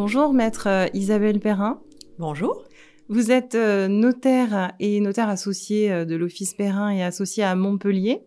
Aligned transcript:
Bonjour, 0.00 0.32
maître 0.32 0.68
euh, 0.68 0.86
Isabelle 0.94 1.40
Perrin. 1.40 1.80
Bonjour. 2.20 2.62
Vous 3.08 3.32
êtes 3.32 3.56
euh, 3.56 3.88
notaire 3.88 4.72
et 4.78 5.00
notaire 5.00 5.28
associé 5.28 5.90
euh, 5.90 6.04
de 6.04 6.14
l'Office 6.14 6.54
Perrin 6.54 6.90
et 6.90 7.02
associé 7.02 7.42
à 7.42 7.56
Montpellier, 7.56 8.20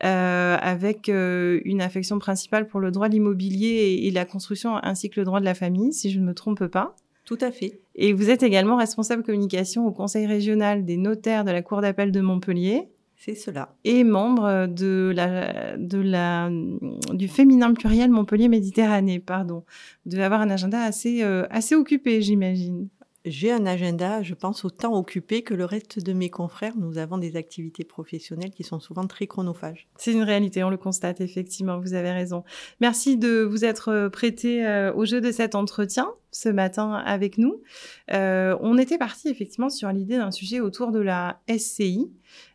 avec 0.00 1.06
une 1.06 1.80
affection 1.80 2.18
principale 2.18 2.66
pour 2.66 2.80
le 2.80 2.90
droit 2.90 3.08
de 3.08 3.14
l'immobilier 3.14 4.00
et, 4.02 4.10
la 4.10 4.24
construction 4.24 4.74
ainsi 4.82 5.08
que 5.08 5.20
le 5.20 5.24
droit 5.24 5.38
de 5.38 5.44
la 5.44 5.54
famille, 5.54 5.92
si 5.92 6.10
je 6.10 6.18
ne 6.18 6.24
me 6.24 6.34
trompe 6.34 6.66
pas. 6.66 6.96
Tout 7.24 7.38
à 7.40 7.52
fait. 7.52 7.78
Et 7.94 8.12
vous 8.12 8.28
êtes 8.28 8.42
également 8.42 8.76
responsable 8.76 9.22
communication 9.22 9.86
au 9.86 9.92
Conseil 9.92 10.26
régional 10.26 10.84
des 10.84 10.96
notaires 10.96 11.44
de 11.44 11.52
la 11.52 11.62
Cour 11.62 11.80
d'appel 11.80 12.10
de 12.10 12.20
Montpellier. 12.20 12.88
C'est 13.16 13.34
cela. 13.34 13.74
Et 13.84 14.04
membre 14.04 14.66
de 14.66 15.12
la, 15.14 15.76
de 15.76 15.98
la, 15.98 16.50
du 17.12 17.28
féminin 17.28 17.72
pluriel 17.72 18.10
Montpellier 18.10 18.48
Méditerranée, 18.48 19.20
pardon. 19.20 19.64
Vous 20.04 20.10
devez 20.12 20.24
avoir 20.24 20.40
un 20.40 20.50
agenda 20.50 20.82
assez, 20.82 21.22
euh, 21.22 21.46
assez 21.50 21.74
occupé, 21.74 22.20
j'imagine. 22.20 22.88
J'ai 23.26 23.50
un 23.50 23.64
agenda, 23.64 24.22
je 24.22 24.34
pense, 24.34 24.66
autant 24.66 24.94
occupé 24.98 25.40
que 25.40 25.54
le 25.54 25.64
reste 25.64 25.98
de 25.98 26.12
mes 26.12 26.28
confrères. 26.28 26.74
Nous 26.76 26.98
avons 26.98 27.16
des 27.16 27.36
activités 27.36 27.82
professionnelles 27.82 28.50
qui 28.50 28.64
sont 28.64 28.80
souvent 28.80 29.06
très 29.06 29.26
chronophages. 29.26 29.88
C'est 29.96 30.12
une 30.12 30.22
réalité, 30.22 30.62
on 30.62 30.68
le 30.68 30.76
constate 30.76 31.22
effectivement, 31.22 31.80
vous 31.80 31.94
avez 31.94 32.10
raison. 32.10 32.44
Merci 32.82 33.16
de 33.16 33.40
vous 33.40 33.64
être 33.64 33.88
euh, 33.88 34.08
prêté 34.10 34.66
euh, 34.66 34.92
au 34.92 35.06
jeu 35.06 35.22
de 35.22 35.32
cet 35.32 35.54
entretien 35.54 36.12
ce 36.32 36.50
matin 36.50 36.92
avec 36.92 37.38
nous. 37.38 37.62
Euh, 38.12 38.58
on 38.60 38.76
était 38.76 38.98
parti 38.98 39.28
effectivement 39.28 39.70
sur 39.70 39.88
l'idée 39.90 40.18
d'un 40.18 40.30
sujet 40.30 40.60
autour 40.60 40.92
de 40.92 41.00
la 41.00 41.40
SCI. 41.48 42.10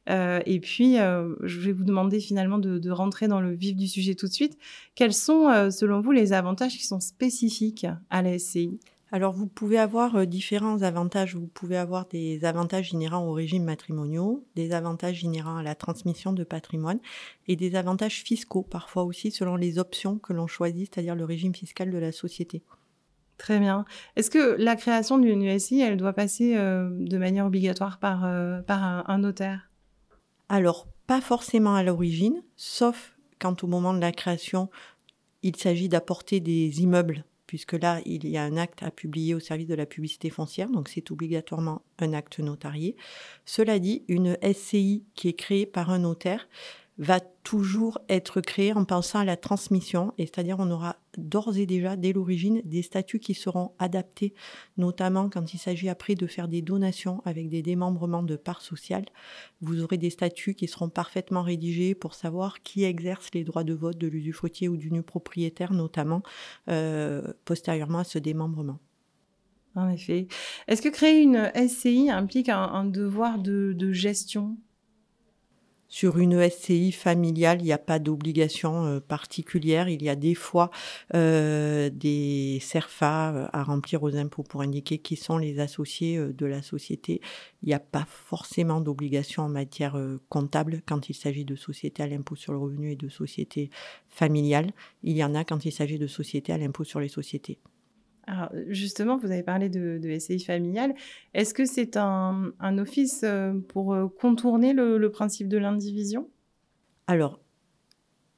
et 0.08 0.60
puis, 0.60 0.98
je 0.98 1.60
vais 1.62 1.72
vous 1.72 1.86
demander 1.86 2.20
finalement 2.20 2.58
de, 2.58 2.78
de, 2.78 2.92
rentrer 2.92 3.28
dans 3.30 3.40
le 3.40 3.54
vif 3.54 3.78
du 3.78 3.88
sujet 3.88 4.16
tout 4.16 4.28
de 4.28 4.34
suite. 4.34 4.58
Quels 4.96 5.14
sont, 5.14 5.72
selon 5.72 6.02
vous, 6.02 6.12
les 6.12 6.34
avantages 6.34 6.78
qui 6.78 6.86
sont 6.86 7.00
spécifiques 7.00 7.88
à 8.10 8.22
la 8.22 8.38
SCI 8.38 8.82
alors, 9.12 9.34
vous 9.34 9.48
pouvez 9.48 9.80
avoir 9.80 10.16
euh, 10.16 10.26
différents 10.26 10.84
avantages. 10.84 11.36
Vous 11.36 11.48
pouvez 11.48 11.78
avoir 11.78 12.06
des 12.06 12.46
avantages 12.46 12.92
inhérents 12.92 13.26
au 13.26 13.34
régime 13.34 13.64
matrimoniaux, 13.64 14.46
des 14.56 14.72
avantages 14.72 15.24
inhérents 15.24 15.58
à 15.58 15.64
la 15.64 15.74
transmission 15.74 16.32
de 16.32 16.44
patrimoine 16.44 17.00
et 17.48 17.56
des 17.56 17.76
avantages 17.76 18.22
fiscaux, 18.22 18.62
parfois 18.62 19.04
aussi 19.04 19.32
selon 19.32 19.56
les 19.56 19.80
options 19.80 20.20
que 20.20 20.34
l'on 20.34 20.46
choisit, 20.46 20.94
c'est-à-dire 20.94 21.16
le 21.16 21.26
régime 21.26 21.56
fiscal 21.56 21.90
de 21.90 21.98
la 21.98 22.12
société. 22.12 22.62
Très 23.40 23.60
bien. 23.60 23.86
Est-ce 24.16 24.30
que 24.30 24.56
la 24.60 24.76
création 24.76 25.18
d'une 25.18 25.42
USI, 25.42 25.80
elle 25.80 25.98
doit 25.98 26.14
passer 26.14 26.56
euh, 26.58 26.90
de 26.92 27.18
manière 27.18 27.48
obligatoire 27.48 27.98
par, 27.98 28.26
euh, 28.26 28.62
par 28.62 29.10
un, 29.10 29.18
notaire? 29.18 29.72
Alors, 30.50 30.88
pas 31.08 31.22
forcément 31.22 31.74
à 31.74 31.82
l'origine, 31.82 32.44
sauf 32.58 33.18
quand 33.40 33.64
au 33.64 33.68
moment 33.68 33.94
de 33.94 34.02
la 34.02 34.12
création, 34.12 34.70
il 35.42 35.56
s'agit 35.56 35.90
d'apporter 35.90 36.42
des 36.42 36.82
immeubles 36.82 37.24
puisque 37.50 37.74
là, 37.74 38.00
il 38.06 38.28
y 38.28 38.38
a 38.38 38.44
un 38.44 38.58
acte 38.58 38.84
à 38.84 38.92
publier 38.92 39.34
au 39.34 39.40
service 39.40 39.66
de 39.66 39.74
la 39.74 39.88
publicité 39.88 40.30
foncière, 40.30 40.70
donc 40.70 40.88
c'est 40.88 41.10
obligatoirement 41.10 41.82
un 41.98 42.14
acte 42.14 42.38
notarié. 42.38 42.96
Cela 43.44 43.80
dit, 43.80 44.04
une 44.08 44.38
SCI 44.44 45.04
qui 45.16 45.30
est 45.30 45.34
créée 45.34 45.66
par 45.66 45.90
un 45.90 45.98
notaire 45.98 46.48
va 47.00 47.22
toujours 47.22 47.98
être 48.10 48.42
créé 48.42 48.74
en 48.74 48.84
pensant 48.84 49.20
à 49.20 49.26
la 49.26 49.38
transmission, 49.38 50.14
et 50.18 50.26
c'est-à-dire 50.26 50.58
on 50.60 50.70
aura 50.70 50.98
d'ores 51.18 51.58
et 51.58 51.66
déjà, 51.66 51.96
dès 51.96 52.12
l'origine, 52.12 52.62
des 52.66 52.82
statuts 52.82 53.20
qui 53.20 53.34
seront 53.34 53.72
adaptés, 53.80 54.34
notamment 54.78 55.30
quand 55.30 55.54
il 55.54 55.58
s'agit 55.58 55.88
après 55.88 56.16
de 56.16 56.28
faire 56.28 56.50
des 56.50 56.62
donations 56.62 57.22
avec 57.24 57.50
des 57.50 57.62
démembrements 57.62 58.22
de 58.22 58.36
parts 58.36 58.62
sociales. 58.62 59.06
Vous 59.62 59.82
aurez 59.82 59.98
des 59.98 60.10
statuts 60.10 60.56
qui 60.56 60.68
seront 60.68 60.90
parfaitement 60.90 61.42
rédigés 61.42 61.96
pour 61.96 62.14
savoir 62.14 62.62
qui 62.64 62.84
exerce 62.84 63.30
les 63.34 63.46
droits 63.46 63.64
de 63.64 63.74
vote 63.74 63.98
de 63.98 64.08
l'usufruitier 64.08 64.68
ou 64.68 64.76
du 64.76 64.92
nu 64.92 65.02
propriétaire, 65.02 65.72
notamment 65.72 66.22
euh, 66.70 67.22
postérieurement 67.46 68.00
à 68.00 68.04
ce 68.04 68.20
démembrement. 68.20 68.80
En 69.76 69.88
effet. 69.88 70.28
Est-ce 70.68 70.82
que 70.82 70.90
créer 70.90 71.22
une 71.22 71.50
SCI 71.56 72.10
implique 72.10 72.50
un, 72.50 72.84
devoir 72.84 73.40
de 73.40 73.94
gestion? 73.94 74.58
Sur 75.90 76.20
une 76.20 76.48
SCI 76.48 76.92
familiale, 76.92 77.62
il 77.62 77.66
n'y 77.66 77.74
a 77.74 77.80
pas 77.80 77.98
d'obligation 77.98 78.86
euh, 78.86 79.00
particulière. 79.00 79.90
Il 79.90 80.04
y 80.04 80.10
a 80.10 80.16
des 80.16 80.36
fois 80.36 80.70
euh, 81.16 81.90
des 81.90 82.60
CERFA 82.62 83.34
euh, 83.34 83.48
à 83.52 83.64
remplir 83.64 84.04
aux 84.04 84.16
impôts 84.16 84.44
pour 84.44 84.62
indiquer 84.62 85.00
qui 85.00 85.16
sont 85.16 85.40
les 85.40 85.60
associés 85.60 86.20
de 86.20 86.46
la 86.46 86.62
société. 86.62 87.22
Il 87.64 87.70
n'y 87.70 87.74
a 87.74 87.80
pas 87.80 88.06
forcément 88.08 88.82
d'obligation 88.82 89.44
en 89.44 89.50
matière 89.50 89.98
comptable 90.30 90.82
quand 90.86 91.10
il 91.10 91.16
s'agit 91.16 91.44
de 91.44 91.56
sociétés 91.56 92.04
à 92.04 92.08
l'impôt 92.08 92.36
sur 92.36 92.54
le 92.54 92.60
revenu 92.60 92.92
et 92.92 92.96
de 92.96 93.10
sociétés 93.10 93.72
familiales. 94.08 94.72
Il 95.04 95.18
y 95.18 95.24
en 95.24 95.34
a 95.34 95.44
quand 95.44 95.66
il 95.66 95.72
s'agit 95.72 95.98
de 95.98 96.08
sociétés 96.08 96.54
à 96.54 96.58
l'impôt 96.58 96.84
sur 96.84 97.00
les 97.00 97.10
sociétés. 97.10 97.58
Alors, 98.30 98.52
justement, 98.68 99.18
vous 99.18 99.32
avez 99.32 99.42
parlé 99.42 99.70
de, 99.70 100.00
SCI 100.20 100.40
familiale. 100.40 100.94
Est-ce 101.34 101.56
que 101.56 101.66
c'est 101.66 101.98
un, 101.98 102.54
office 102.78 103.22
euh, 103.24 103.54
pour 103.70 103.94
euh, 103.94 104.08
contourner 104.08 104.74
le, 104.74 105.10
principe 105.10 105.48
de 105.48 105.58
l'indivision? 105.58 106.30
Alors, 107.08 107.40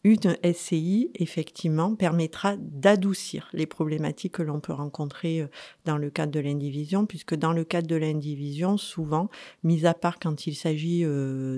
une 0.05 0.37
SCI, 0.53 1.11
effectivement, 1.15 1.95
permettra 1.95 2.55
d'adoucir 2.57 3.49
les 3.51 3.65
problématiques 3.65 4.35
que 4.35 4.43
l'on 4.43 4.61
peut 4.61 4.71
rencontrer 4.71 5.41
euh, 5.41 5.47
dans 5.83 5.97
le 5.97 6.09
cadre 6.09 6.31
de 6.31 6.39
l'indivision, 6.39 7.05
puisque 7.05 7.35
dans 7.35 7.51
le 7.51 7.65
cadre 7.65 7.87
de 7.87 7.97
l'indivision, 7.97 8.77
souvent, 8.77 9.29
mis 9.63 9.85
à 9.85 9.93
part 9.93 10.19
quand 10.19 10.47
il 10.47 10.55
s'agit 10.55 11.03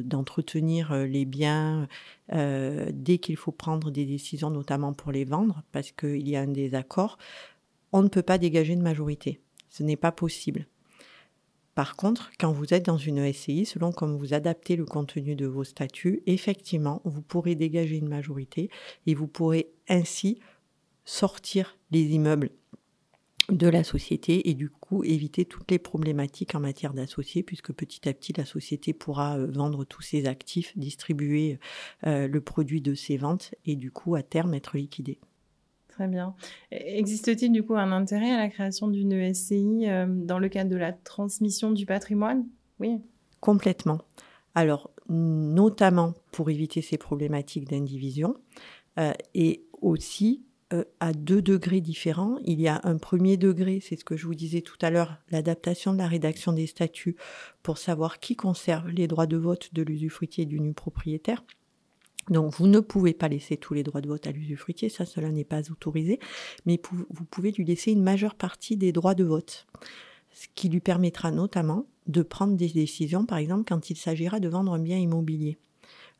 d'entretenir 0.04 0.96
les 1.06 1.26
biens, 1.26 1.88
dès 2.32 3.18
qu'il 3.20 3.38
faut 3.38 3.52
prendre 3.52 3.92
des 3.92 4.06
décisions, 4.06 4.50
notamment 4.50 4.94
pour 4.94 5.12
les 5.12 5.24
vendre, 5.24 5.62
parce 5.72 5.92
qu'il 5.92 6.28
y 6.28 6.36
a 6.36 6.42
un 6.42 6.48
désaccord, 6.48 7.18
on 7.94 8.02
ne 8.02 8.10
peut 8.10 8.24
pas 8.24 8.38
dégager 8.38 8.74
une 8.74 8.82
majorité. 8.82 9.40
Ce 9.70 9.84
n'est 9.84 9.96
pas 9.96 10.12
possible. 10.12 10.68
Par 11.76 11.96
contre, 11.96 12.32
quand 12.40 12.52
vous 12.52 12.74
êtes 12.74 12.86
dans 12.86 12.98
une 12.98 13.32
SCI, 13.32 13.66
selon 13.66 13.92
comme 13.92 14.18
vous 14.18 14.34
adaptez 14.34 14.76
le 14.76 14.86
contenu 14.86 15.36
de 15.36 15.48
vos 15.48 15.64
statuts, 15.64 16.22
effectivement, 16.28 17.02
vous 17.04 17.22
pourrez 17.22 17.56
dégager 17.56 17.98
une 17.98 18.10
majorité 18.10 18.70
et 19.08 19.16
vous 19.16 19.28
pourrez 19.28 19.72
ainsi 19.90 20.40
sortir 21.06 21.78
les 21.92 22.14
immeubles 22.14 22.52
de 23.50 23.68
la 23.68 23.84
société 23.84 24.50
et 24.50 24.54
du 24.54 24.70
coup 24.70 25.04
éviter 25.04 25.46
toutes 25.46 25.70
les 25.72 25.80
problématiques 25.80 26.56
en 26.56 26.60
matière 26.60 26.94
d'associés 26.94 27.44
puisque 27.44 27.74
petit 27.74 28.08
à 28.08 28.14
petit 28.14 28.34
la 28.34 28.46
société 28.46 28.94
pourra 28.94 29.38
euh, 29.38 29.48
vendre 29.48 29.84
tous 29.84 30.02
ses 30.02 30.28
actifs, 30.28 30.78
distribuer 30.78 31.60
euh, 32.06 32.28
le 32.28 32.42
produit 32.42 32.80
de 32.80 32.96
ses 32.96 33.18
ventes 33.18 33.54
et 33.66 33.76
du 33.76 33.92
coup 33.92 34.16
à 34.16 34.24
terme 34.24 34.54
être 34.54 34.78
liquidé. 34.78 35.20
Très 35.96 36.08
bien. 36.08 36.34
Existe-t-il 36.72 37.52
du 37.52 37.62
coup 37.62 37.76
un 37.76 37.92
intérêt 37.92 38.32
à 38.32 38.38
la 38.38 38.50
création 38.50 38.88
d'une 38.88 39.32
SCI 39.32 39.88
euh, 39.88 40.08
dans 40.08 40.40
le 40.40 40.50
cadre 40.50 40.72
de 40.72 40.76
la 40.76 40.92
transmission 40.92 41.70
du 41.70 41.86
patrimoine? 41.86 42.48
Oui. 42.80 42.98
Complètement. 43.40 44.00
Alors, 44.56 44.90
notamment 45.08 46.16
pour 46.32 46.50
éviter 46.50 46.82
ces 46.82 46.98
problématiques 46.98 47.70
d'indivision 47.70 48.36
euh, 48.98 49.14
et 49.36 49.66
aussi 49.82 50.44
euh, 50.74 50.84
à 51.00 51.14
deux 51.14 51.44
degrés 51.44 51.82
différents. 51.82 52.40
Il 52.44 52.60
y 52.60 52.68
a 52.68 52.82
un 52.86 52.98
premier 52.98 53.38
degré, 53.38 53.80
c'est 53.80 53.96
ce 53.96 54.04
que 54.04 54.18
je 54.18 54.26
vous 54.26 54.34
disais 54.34 54.62
tout 54.62 54.78
à 54.82 54.90
l'heure, 54.90 55.18
l'adaptation 55.30 55.94
de 55.94 56.00
la 56.00 56.08
rédaction 56.08 56.54
des 56.54 56.66
statuts 56.66 57.18
pour 57.62 57.78
savoir 57.78 58.20
qui 58.20 58.36
conserve 58.36 58.90
les 58.90 59.08
droits 59.08 59.28
de 59.28 59.38
vote 59.38 59.76
de 59.76 59.84
l'usufruitier 59.84 60.44
et 60.44 60.48
du 60.48 60.60
nu 60.60 60.74
propriétaire. 60.74 61.44
Donc 62.30 62.54
vous 62.54 62.68
ne 62.68 62.80
pouvez 62.80 63.14
pas 63.14 63.28
laisser 63.28 63.58
tous 63.58 63.74
les 63.74 63.84
droits 63.84 64.02
de 64.02 64.08
vote 64.08 64.28
à 64.28 64.32
l'usufruitier, 64.32 64.90
ça 64.90 65.06
cela 65.06 65.32
n'est 65.32 65.44
pas 65.44 65.70
autorisé, 65.72 66.20
mais 66.66 66.80
vous 66.92 67.26
pouvez 67.26 67.52
lui 67.52 67.66
laisser 67.66 67.92
une 67.92 68.04
majeure 68.04 68.36
partie 68.36 68.78
des 68.78 68.92
droits 68.92 69.16
de 69.16 69.24
vote, 69.24 69.68
ce 70.32 70.48
qui 70.56 70.70
lui 70.70 70.80
permettra 70.80 71.32
notamment 71.32 71.86
de 72.08 72.22
prendre 72.22 72.56
des 72.56 72.70
décisions, 72.70 73.26
par 73.26 73.38
exemple 73.38 73.66
quand 73.68 73.90
il 73.90 73.98
s'agira 73.98 74.40
de 74.40 74.48
vendre 74.48 74.74
un 74.74 74.80
bien 74.80 74.98
immobilier. 74.98 75.58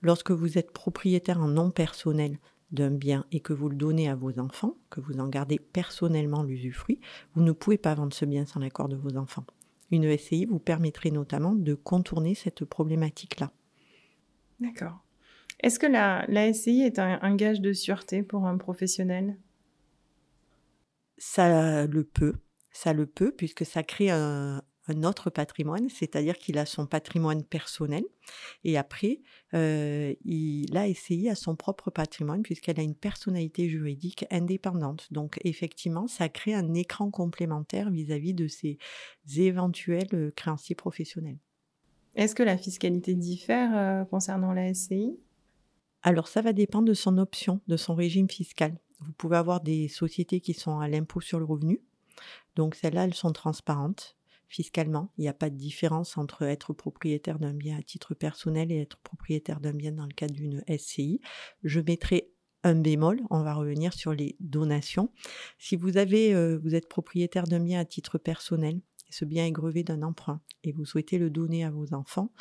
Lorsque 0.02 0.32
vous 0.32 0.58
êtes 0.58 0.72
propriétaire 0.72 1.40
en 1.40 1.48
nom 1.48 1.72
personnel 1.72 2.38
d'un 2.72 2.92
bien 2.92 3.26
et 3.32 3.40
que 3.40 3.54
vous 3.54 3.70
le 3.70 3.76
donnez 3.76 4.10
à 4.10 4.16
vos 4.16 4.40
enfants, 4.40 4.76
que 4.90 5.00
vous 5.00 5.20
en 5.20 5.28
gardez 5.28 5.60
personnellement 5.60 6.44
l'usufruit, 6.44 7.00
vous 7.36 7.44
ne 7.44 7.52
pouvez 7.52 7.78
pas 7.78 7.94
vendre 7.94 8.14
ce 8.14 8.26
bien 8.26 8.46
sans 8.46 8.60
l'accord 8.60 8.90
de 8.90 8.96
vos 8.96 9.16
enfants. 9.16 9.46
Une 9.92 10.18
SCI 10.18 10.46
vous 10.46 10.60
permettrait 10.60 11.12
notamment 11.12 11.54
de 11.54 11.76
contourner 11.76 12.34
cette 12.34 12.66
problématique-là. 12.66 13.52
D'accord. 14.60 15.03
Est-ce 15.64 15.80
que 15.80 15.88
la, 15.88 16.54
SCI 16.54 16.82
est 16.82 17.00
un, 17.00 17.36
gage 17.36 17.62
de 17.62 17.72
sûreté 17.72 18.22
pour 18.22 18.46
un 18.46 18.58
professionnel? 18.58 19.38
Ça 21.18 21.88
le 21.88 22.04
peut, 22.04 22.36
ça 22.74 22.92
le 22.92 23.06
peut, 23.06 23.32
puisque 23.32 23.66
ça 23.66 23.82
crée 23.82 24.10
un, 24.10 24.62
autre 25.06 25.30
patrimoine, 25.30 25.88
c'est-à-dire 25.88 26.38
qu'il 26.38 26.58
a 26.58 26.66
son 26.66 26.86
patrimoine 26.86 27.46
personnel, 27.46 28.04
et 28.66 28.78
après, 28.78 29.22
euh, 29.54 30.14
la 30.70 30.94
SCI 30.94 31.30
a 31.30 31.36
son 31.36 31.56
propre 31.56 31.90
patrimoine, 31.90 32.44
puisqu'elle 32.44 32.82
a 32.82 32.84
une 32.84 32.96
personnalité 32.96 33.70
juridique 33.70 34.26
indépendante. 34.32 35.08
Donc 35.14 35.40
effectivement, 35.46 36.08
ça 36.08 36.28
crée 36.28 36.54
un 36.54 36.74
écran 36.74 37.10
complémentaire 37.10 37.90
vis-à-vis 37.90 38.34
de 38.34 38.50
ses 38.50 38.78
éventuels 39.38 40.34
créanciers 40.36 40.76
professionnels. 40.76 41.40
Est-ce 42.16 42.36
que 42.36 42.44
la 42.44 42.58
fiscalité 42.58 43.16
diffère 43.16 43.72
euh, 43.78 44.04
concernant 44.04 44.52
la 44.52 44.74
SCI 44.74 45.18
alors 46.04 46.28
ça 46.28 46.42
va 46.42 46.54
dépendre 46.54 46.88
de 46.88 46.94
son 46.94 47.18
option, 47.18 47.62
de 47.68 47.78
son 47.78 47.96
régime 47.96 48.30
fiscal. 48.30 48.78
Vous 49.00 49.14
pouvez 49.14 49.38
avoir 49.38 49.62
des 49.62 49.88
sociétés 49.88 50.42
qui 50.42 50.54
sont 50.54 50.80
à 50.80 50.88
l'impôt 50.88 51.22
sur 51.22 51.40
le 51.40 51.46
revenu 51.46 51.82
Donc 52.56 52.76
celles-là, 52.76 53.06
elles 53.06 53.14
sont 53.14 53.32
transparentes 53.32 54.18
fiscalement. 54.48 55.12
Il 55.18 55.22
n'y 55.22 55.30
a 55.30 55.34
pas 55.34 55.50
de 55.50 55.56
différence 55.56 56.18
entre 56.18 56.44
être 56.44 56.74
propriétaire 56.74 57.40
d'un 57.40 57.54
bien 57.54 57.78
à 57.78 57.82
titre 57.82 58.14
personnel 58.14 58.72
et 58.72 58.82
être 58.82 58.98
propriétaire 59.00 59.60
d'un 59.60 59.74
bien 59.74 59.94
dans 59.94 60.06
le 60.06 60.14
cadre 60.14 60.36
d'une 60.36 60.64
SCI. 60.78 61.22
Je 61.64 61.80
mettrai 61.80 62.30
un 62.64 62.76
bémol, 62.76 63.22
on 63.30 63.42
va 63.42 63.56
revenir 63.56 63.94
sur 63.94 64.14
les 64.14 64.36
donations. 64.40 65.10
Si 65.58 65.76
vous 65.76 65.98
avez, 65.98 66.34
euh, 66.34 66.58
vous 66.62 66.76
êtes 66.76 66.88
propriétaire 66.88 67.46
d'un 67.46 67.60
bien 67.60 67.80
à 67.80 67.86
titre 67.86 68.18
personnel, 68.18 68.80
ce 69.10 69.26
bien 69.26 69.46
est 69.46 69.52
grevé 69.52 69.84
d'un 69.84 70.02
emprunt, 70.02 70.42
et 70.64 70.72
vous 70.72 70.86
souhaitez 70.86 71.18
le 71.18 71.30
donner 71.30 71.64
à 71.64 71.72
vos 71.72 71.94
enfants, 71.94 72.32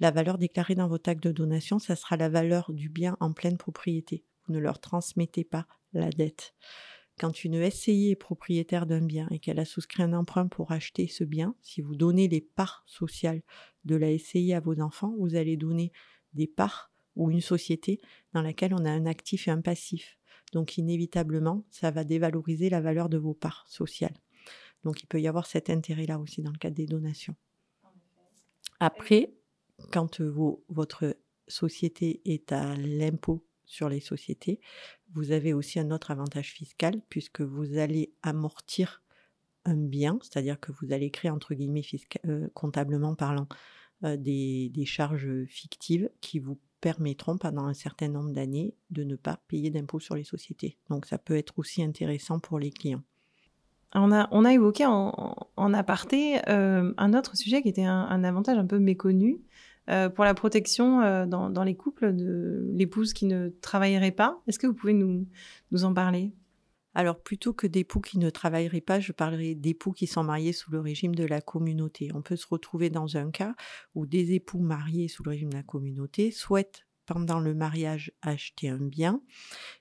la 0.00 0.10
valeur 0.10 0.38
déclarée 0.38 0.74
dans 0.74 0.88
votre 0.88 1.10
acte 1.10 1.22
de 1.22 1.32
donation, 1.32 1.78
ça 1.78 1.94
sera 1.94 2.16
la 2.16 2.28
valeur 2.28 2.72
du 2.72 2.88
bien 2.88 3.16
en 3.20 3.32
pleine 3.32 3.58
propriété. 3.58 4.24
Vous 4.46 4.54
ne 4.54 4.58
leur 4.58 4.80
transmettez 4.80 5.44
pas 5.44 5.66
la 5.92 6.10
dette. 6.10 6.54
Quand 7.18 7.44
une 7.44 7.70
SCI 7.70 8.10
est 8.10 8.16
propriétaire 8.16 8.86
d'un 8.86 9.02
bien 9.02 9.28
et 9.30 9.38
qu'elle 9.38 9.58
a 9.58 9.66
souscrit 9.66 10.02
un 10.02 10.14
emprunt 10.14 10.48
pour 10.48 10.72
acheter 10.72 11.06
ce 11.06 11.22
bien, 11.22 11.54
si 11.60 11.82
vous 11.82 11.94
donnez 11.94 12.28
les 12.28 12.40
parts 12.40 12.82
sociales 12.86 13.42
de 13.84 13.94
la 13.94 14.16
SCI 14.16 14.54
à 14.54 14.60
vos 14.60 14.80
enfants, 14.80 15.14
vous 15.18 15.34
allez 15.34 15.58
donner 15.58 15.92
des 16.32 16.46
parts 16.46 16.90
ou 17.16 17.30
une 17.30 17.42
société 17.42 18.00
dans 18.32 18.40
laquelle 18.40 18.72
on 18.72 18.86
a 18.86 18.90
un 18.90 19.04
actif 19.04 19.48
et 19.48 19.50
un 19.50 19.60
passif. 19.60 20.16
Donc 20.52 20.78
inévitablement, 20.78 21.66
ça 21.70 21.90
va 21.90 22.04
dévaloriser 22.04 22.70
la 22.70 22.80
valeur 22.80 23.10
de 23.10 23.18
vos 23.18 23.34
parts 23.34 23.66
sociales. 23.68 24.16
Donc 24.84 25.02
il 25.02 25.06
peut 25.06 25.20
y 25.20 25.28
avoir 25.28 25.46
cet 25.46 25.68
intérêt-là 25.68 26.18
aussi 26.18 26.40
dans 26.40 26.52
le 26.52 26.58
cadre 26.58 26.76
des 26.76 26.86
donations. 26.86 27.36
Après, 28.78 29.34
quand 29.92 30.20
votre 30.68 31.16
société 31.48 32.20
est 32.24 32.52
à 32.52 32.74
l'impôt 32.76 33.44
sur 33.64 33.88
les 33.88 34.00
sociétés, 34.00 34.60
vous 35.12 35.32
avez 35.32 35.52
aussi 35.52 35.78
un 35.78 35.90
autre 35.90 36.10
avantage 36.10 36.52
fiscal 36.52 37.00
puisque 37.08 37.40
vous 37.40 37.78
allez 37.78 38.12
amortir 38.22 39.02
un 39.64 39.76
bien, 39.76 40.18
c'est-à-dire 40.22 40.58
que 40.58 40.72
vous 40.72 40.92
allez 40.92 41.10
créer, 41.10 41.30
entre 41.30 41.54
guillemets, 41.54 41.82
comptablement 42.54 43.14
parlant, 43.14 43.46
des, 44.02 44.70
des, 44.70 44.86
charges 44.86 45.44
fictives 45.44 46.08
qui 46.22 46.38
vous 46.38 46.58
permettront 46.80 47.36
pendant 47.36 47.66
un 47.66 47.74
certain 47.74 48.08
nombre 48.08 48.32
d'années 48.32 48.74
de 48.88 49.04
ne 49.04 49.14
pas 49.14 49.38
payer 49.46 49.68
d'impôts 49.68 50.00
sur 50.00 50.14
les 50.14 50.24
sociétés. 50.24 50.78
Donc 50.88 51.04
ça 51.04 51.18
peut 51.18 51.36
être 51.36 51.58
aussi 51.58 51.82
intéressant 51.82 52.38
pour 52.38 52.58
les 52.58 52.70
clients. 52.70 53.02
On 53.92 54.10
a, 54.12 54.28
on 54.30 54.44
a 54.44 54.54
évoqué 54.54 54.86
en, 54.86 55.36
en 55.56 55.74
aparté 55.74 56.40
un 56.48 57.14
autre 57.14 57.36
sujet 57.36 57.60
qui 57.60 57.68
était 57.68 57.84
un 57.84 58.24
avantage 58.24 58.56
un 58.56 58.66
peu 58.66 58.78
méconnu, 58.78 59.42
euh, 59.88 60.08
pour 60.08 60.24
la 60.24 60.34
protection 60.34 61.00
euh, 61.00 61.26
dans, 61.26 61.64
les 61.64 61.74
couples 61.74 62.14
de 62.14 62.70
l'épouse 62.72 63.12
qui 63.12 63.26
ne 63.26 63.48
travaillerait 63.48 64.12
pas. 64.12 64.40
Est-ce 64.46 64.58
que 64.58 64.66
vous 64.66 64.74
pouvez 64.74 64.92
nous, 64.92 65.26
nous 65.70 65.84
en 65.84 65.94
parler? 65.94 66.32
Alors, 66.94 67.20
plutôt 67.20 67.52
que 67.52 67.66
d'époux 67.66 68.00
qui 68.00 68.18
ne 68.18 68.30
travailleraient 68.30 68.80
pas, 68.80 68.98
je 68.98 69.12
parlerai 69.12 69.54
d'époux 69.54 69.92
qui 69.92 70.06
sont 70.06 70.24
mariés 70.24 70.52
sous 70.52 70.72
le 70.72 70.80
régime 70.80 71.14
de 71.14 71.24
la 71.24 71.40
communauté. 71.40 72.10
On 72.14 72.22
peut 72.22 72.36
se 72.36 72.46
retrouver 72.48 72.90
dans 72.90 73.16
un 73.16 73.30
cas 73.30 73.54
où 73.94 74.06
des 74.06 74.32
époux 74.32 74.58
mariés 74.58 75.06
sous 75.06 75.22
le 75.22 75.30
régime 75.30 75.50
de 75.50 75.56
la 75.56 75.62
communauté 75.62 76.32
souhaitent 76.32 76.86
pendant 77.06 77.40
le 77.40 77.54
mariage 77.54 78.12
acheter 78.22 78.68
un 78.68 78.78
bien 78.78 79.20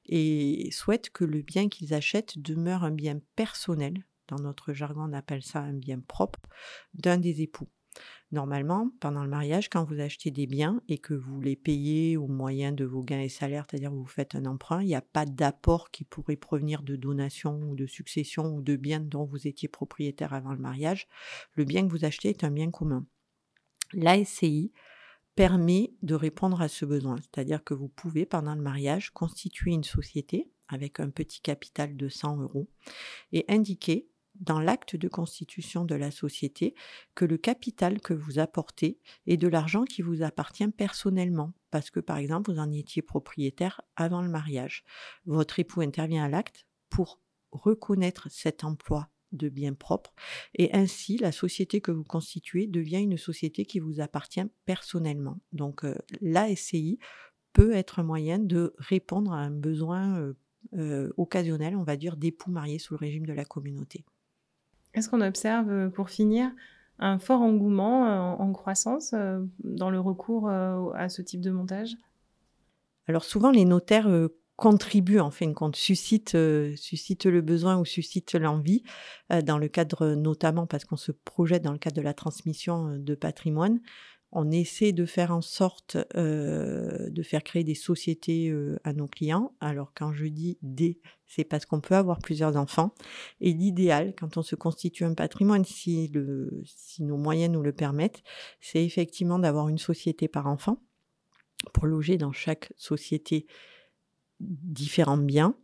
et 0.06 0.70
souhaitent 0.72 1.12
que 1.12 1.26
le 1.26 1.42
bien 1.42 1.70
qu'ils 1.70 1.94
achètent 1.94 2.40
demeure 2.40 2.84
un 2.84 2.92
bien 2.92 3.20
personnel, 3.36 4.04
dans 4.28 4.40
notre 4.40 4.74
jargon 4.74 5.08
on 5.10 5.14
appelle 5.14 5.44
ça 5.44 5.60
un 5.60 5.74
bien 5.74 6.00
propre, 6.00 6.40
d'un 6.96 7.18
des 7.18 7.42
époux. 7.42 7.70
Normalement, 8.32 8.92
pendant 9.00 9.24
le 9.24 9.30
mariage, 9.30 9.70
quand 9.70 9.84
vous 9.84 10.00
achetez 10.00 10.30
des 10.30 10.46
biens 10.46 10.82
et 10.88 11.00
que 11.00 11.16
vous 11.16 11.42
les 11.42 11.56
payez 11.56 12.16
au 12.16 12.28
moyen 12.28 12.72
de 12.72 12.86
vos 12.86 13.02
gains 13.02 13.22
et 13.22 13.30
salaires, 13.30 13.66
c'est-à-dire 13.70 13.90
que 13.90 13.96
vous 13.96 14.06
faites 14.06 14.36
un 14.36 14.46
emprunt, 14.46 14.84
il 14.84 14.88
n'y 14.88 14.96
a 14.96 15.02
pas 15.02 15.26
d'apport 15.26 15.90
qui 15.90 16.04
pourrait 16.04 16.36
provenir 16.36 16.84
de 16.84 16.96
donation 16.96 17.60
ou 17.64 17.76
de 17.76 17.88
succession 17.88 18.54
ou 18.56 18.62
de 18.62 18.76
biens 18.76 19.00
dont 19.00 19.26
vous 19.26 19.48
étiez 19.48 19.68
propriétaire 19.68 20.34
avant 20.34 20.54
le 20.54 20.60
mariage. 20.60 21.08
Le 21.56 21.66
bien 21.66 21.88
que 21.88 21.92
vous 21.92 22.06
achetez 22.06 22.30
est 22.30 22.44
un 22.44 22.52
bien 22.52 22.70
commun. 22.70 23.06
La 23.94 24.24
SCI 24.24 24.72
permet 25.36 25.94
de 26.04 26.14
répondre 26.14 26.62
à 26.62 26.68
ce 26.68 26.86
besoin, 26.86 27.16
c'est-à-dire 27.18 27.64
que 27.64 27.74
vous 27.74 27.88
pouvez, 27.88 28.26
pendant 28.26 28.54
le 28.54 28.62
mariage, 28.62 29.10
constituer 29.12 29.72
une 29.72 29.84
société 29.84 30.52
avec 30.68 31.00
un 31.00 31.10
petit 31.10 31.42
capital 31.42 31.98
de 31.98 32.10
100 32.10 32.42
euros 32.42 32.70
et 33.32 33.46
indiquer 33.48 34.09
dans 34.40 34.60
l'acte 34.60 34.96
de 34.96 35.08
constitution 35.08 35.86
de 35.86 35.96
la 35.96 36.12
société 36.12 36.76
que 37.16 37.26
le 37.26 37.38
capital 37.38 38.02
que 38.02 38.14
vous 38.14 38.40
apportez 38.40 39.00
est 39.28 39.38
de 39.38 39.48
l'argent 39.48 39.84
qui 39.84 40.02
vous 40.02 40.22
appartient 40.22 40.68
personnellement, 40.70 41.54
parce 41.72 41.90
que 41.90 42.00
par 42.00 42.18
exemple 42.18 42.52
vous 42.52 42.60
en 42.60 42.72
étiez 42.72 43.02
propriétaire 43.02 43.82
avant 43.96 44.22
le 44.22 44.30
mariage. 44.30 44.84
Votre 45.26 45.60
époux 45.60 45.82
intervient 45.82 46.26
à 46.26 46.30
l'acte 46.30 46.66
pour 46.90 47.22
reconnaître 47.52 48.28
cet 48.30 48.64
emploi 48.64 49.10
de 49.32 49.50
biens 49.50 49.74
propres 49.74 50.14
et 50.56 50.74
ainsi 50.74 51.18
la 51.18 51.32
société 51.32 51.82
que 51.82 51.92
vous 51.92 52.04
constituez 52.04 52.68
devient 52.68 53.02
une 53.02 53.18
société 53.18 53.66
qui 53.66 53.80
vous 53.80 54.00
appartient 54.00 54.46
personnellement. 54.66 55.40
Donc 55.52 55.84
euh, 55.84 55.96
la 56.22 56.56
SCI 56.56 56.98
peut 57.54 57.74
être 57.74 58.00
un 58.00 58.04
moyen 58.04 58.40
de 58.40 58.74
répondre 58.78 59.34
à 59.34 59.38
un 59.38 59.52
besoin 59.52 60.18
euh, 60.20 60.34
euh, 60.74 61.10
occasionnel, 61.18 61.76
on 61.76 61.84
va 61.84 61.96
dire, 61.96 62.18
d'époux 62.18 62.52
mariés 62.52 62.80
sous 62.80 62.94
le 62.94 63.00
régime 63.00 63.26
de 63.26 63.34
la 63.34 63.46
communauté. 63.46 64.06
Est-ce 64.94 65.10
qu'on 65.10 65.22
observe, 65.22 65.70
euh, 65.70 65.90
pour 65.90 66.10
finir, 66.10 66.52
un 67.00 67.20
fort 67.20 67.42
engouement 67.42 68.08
euh, 68.08 68.44
en, 68.44 68.52
croissance 68.52 69.12
euh, 69.14 69.40
dans 69.64 69.90
le 69.90 70.00
recours 70.00 70.50
à 70.50 71.10
ce 71.10 71.22
type 71.22 71.42
de 71.42 71.52
montage? 71.52 71.96
Alors 73.08 73.24
souvent, 73.24 73.52
les 73.52 73.66
notaires 73.66 74.10
contribuent 74.56 75.22
en 75.22 75.32
fin 75.32 75.48
de 75.48 75.54
compte, 75.54 75.76
suscitent, 75.76 76.34
le 76.36 77.42
besoin 77.42 77.78
ou 77.78 77.86
suscitent 77.86 78.36
l'envie, 78.36 78.84
dans 79.44 79.58
le 79.58 79.68
cadre 79.68 80.14
notamment 80.14 80.68
parce 80.68 80.86
qu'on 80.86 80.98
se 80.98 81.12
projette 81.12 81.64
dans 81.64 81.72
le 81.72 81.80
cadre 81.80 81.96
de 81.96 82.02
la 82.02 82.14
transmission 82.14 82.98
de 82.98 83.16
patrimoine 83.16 83.80
on 84.32 84.52
essaie 84.52 84.92
de 84.92 85.06
faire 85.06 85.32
en 85.32 85.42
sorte 85.42 85.98
de 86.16 87.24
faire 87.24 87.44
créer 87.44 87.64
des 87.64 87.76
sociétés 87.76 88.54
à 88.84 88.94
nos 88.94 89.08
clients. 89.08 89.54
Alors 89.60 89.92
quand 89.96 90.14
je 90.14 90.26
dis 90.26 90.58
des, 90.62 91.00
c'est 91.26 91.44
parce 91.44 91.66
qu'on 91.66 91.82
peut 91.82 91.96
avoir 91.96 92.20
plusieurs 92.20 92.56
enfants. 92.56 92.94
Et 93.42 93.54
l'idéal, 93.54 94.14
quand 94.18 94.38
on 94.38 94.44
se 94.44 94.56
constitue 94.56 95.04
un 95.04 95.14
patrimoine, 95.14 95.66
si, 95.66 96.12
nos 97.00 97.18
moyens 97.18 97.52
nous 97.52 97.64
le 97.64 97.74
permettent, 97.74 98.24
c'est 98.62 98.86
effectivement 98.86 99.40
d'avoir 99.40 99.68
une 99.68 99.80
société 99.80 100.28
par 100.28 100.48
enfant 100.48 100.82
pour 101.74 101.88
loger 101.88 102.18
dans 102.18 102.32
chaque 102.32 102.72
société 102.78 103.48
différents 104.40 105.18
biens, 105.18 105.56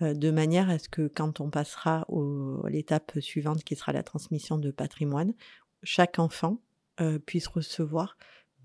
de 0.00 0.30
manière 0.30 0.70
à 0.70 0.78
ce 0.78 0.88
que 0.88 1.08
quand 1.08 1.40
on 1.40 1.50
passera 1.50 2.06
à 2.08 2.70
l'étape 2.70 3.18
suivante 3.20 3.64
qui 3.64 3.76
sera 3.76 3.92
la 3.92 4.02
transmission 4.02 4.56
de 4.56 4.70
patrimoine, 4.70 5.34
chaque 5.82 6.18
enfant 6.18 6.60
euh, 7.00 7.18
puissent 7.18 7.48
recevoir 7.48 8.16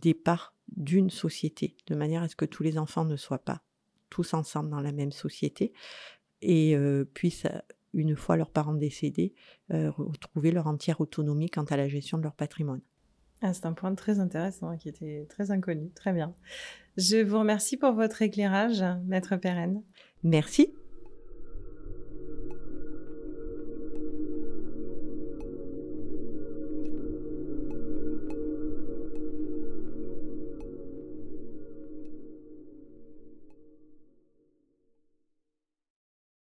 des 0.02 0.14
parts 0.14 0.56
d'une 0.76 1.10
société, 1.10 1.76
de 1.88 1.96
manière 1.96 2.24
à 2.24 2.28
ce 2.28 2.36
que 2.36 2.46
tous 2.46 2.64
les 2.64 2.78
enfants 2.78 3.06
ne 3.06 3.16
soient 3.16 3.44
pas 3.44 3.64
tous 4.10 4.34
ensemble 4.34 4.70
dans 4.70 4.82
la 4.82 4.92
même 4.92 5.12
société 5.12 5.74
et 6.42 6.76
euh, 6.76 7.06
puissent, 7.06 7.48
une 7.94 8.16
fois 8.16 8.38
leurs 8.38 8.52
parents 8.52 8.74
décédés, 8.74 9.34
euh, 9.72 9.92
retrouver 9.92 10.52
leur 10.52 10.68
entière 10.68 11.02
autonomie 11.02 11.50
quant 11.50 11.64
à 11.64 11.78
la 11.78 11.88
gestion 11.88 12.18
de 12.18 12.24
leur 12.24 12.36
patrimoine. 12.36 12.82
Ah, 13.42 13.54
c'est 13.54 13.66
un 13.66 13.74
point 13.74 13.96
très 13.96 14.20
intéressant 14.20 14.76
qui 14.78 14.90
était 14.90 15.26
très 15.30 15.52
inconnu. 15.52 15.92
Très 15.92 16.12
bien. 16.12 16.36
Je 16.98 17.18
vous 17.18 17.40
remercie 17.40 17.78
pour 17.78 17.94
votre 17.94 18.22
éclairage, 18.22 18.84
Maître 19.06 19.38
Perrenne. 19.38 19.82
Merci. 20.24 20.74